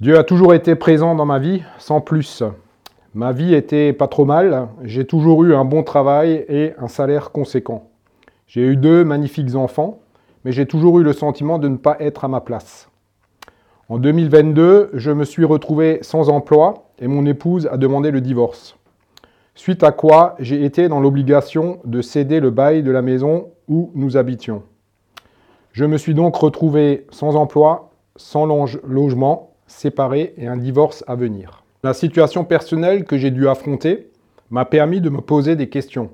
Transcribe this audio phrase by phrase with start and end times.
[0.00, 2.42] Dieu a toujours été présent dans ma vie, sans plus.
[3.14, 7.30] Ma vie était pas trop mal, j'ai toujours eu un bon travail et un salaire
[7.30, 7.90] conséquent.
[8.48, 10.00] J'ai eu deux magnifiques enfants,
[10.44, 12.90] mais j'ai toujours eu le sentiment de ne pas être à ma place.
[13.88, 18.76] En 2022, je me suis retrouvé sans emploi et mon épouse a demandé le divorce.
[19.54, 23.92] Suite à quoi j'ai été dans l'obligation de céder le bail de la maison où
[23.94, 24.64] nous habitions.
[25.70, 28.44] Je me suis donc retrouvé sans emploi, sans
[28.84, 31.64] logement séparés et un divorce à venir.
[31.82, 34.10] La situation personnelle que j'ai dû affronter
[34.50, 36.10] m'a permis de me poser des questions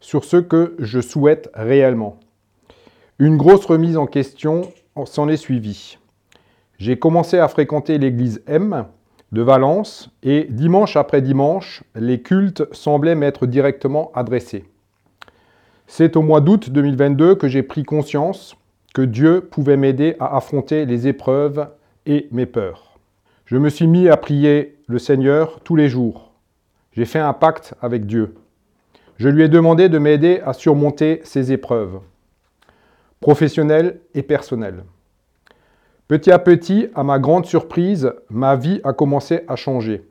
[0.00, 2.18] sur ce que je souhaite réellement.
[3.18, 4.62] Une grosse remise en question
[5.04, 5.98] s'en est suivie.
[6.78, 8.86] J'ai commencé à fréquenter l'église M
[9.32, 14.64] de Valence et dimanche après dimanche, les cultes semblaient m'être directement adressés.
[15.86, 18.56] C'est au mois d'août 2022 que j'ai pris conscience
[18.94, 21.68] que Dieu pouvait m'aider à affronter les épreuves
[22.06, 22.93] et mes peurs.
[23.54, 26.32] Je me suis mis à prier le Seigneur tous les jours.
[26.90, 28.34] J'ai fait un pacte avec Dieu.
[29.16, 32.00] Je lui ai demandé de m'aider à surmonter ces épreuves,
[33.20, 34.82] professionnelles et personnelles.
[36.08, 40.02] Petit à petit, à ma grande surprise, ma vie a commencé à changer.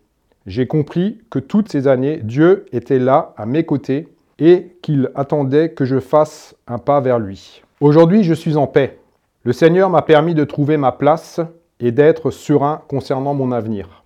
[0.45, 4.08] J'ai compris que toutes ces années, Dieu était là, à mes côtés,
[4.39, 7.61] et qu'il attendait que je fasse un pas vers lui.
[7.81, 8.99] Aujourd'hui, je suis en paix.
[9.44, 11.41] Le Seigneur m'a permis de trouver ma place
[11.84, 14.03] et d'être serein concernant mon avenir.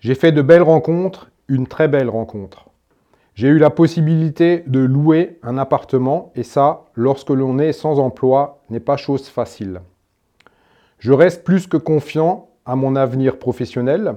[0.00, 2.70] J'ai fait de belles rencontres, une très belle rencontre.
[3.34, 8.62] J'ai eu la possibilité de louer un appartement et ça, lorsque l'on est sans emploi,
[8.70, 9.82] n'est pas chose facile.
[10.98, 14.14] Je reste plus que confiant à mon avenir professionnel.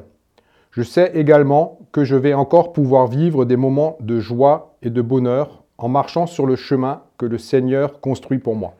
[0.71, 5.01] Je sais également que je vais encore pouvoir vivre des moments de joie et de
[5.01, 8.73] bonheur en marchant sur le chemin que le Seigneur construit pour moi.